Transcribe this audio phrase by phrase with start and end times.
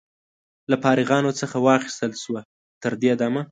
[0.69, 2.41] له فارغانو څخه واخیستل شوه.
[2.83, 3.41] تر دې دمه